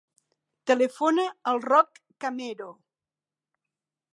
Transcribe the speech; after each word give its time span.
Telefona 0.69 1.25
al 1.51 1.61
Roc 1.67 2.01
Camero. 2.25 2.71